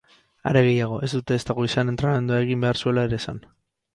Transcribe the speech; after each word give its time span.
Are 0.51 0.61
gehiago, 0.67 0.95
ez 1.07 1.09
dute 1.17 1.37
ezta 1.41 1.57
goizean 1.59 1.93
entrenamendua 1.93 2.39
egin 2.45 2.65
behar 2.67 2.83
zuela 2.85 3.07
ere 3.11 3.21
esan. 3.23 3.45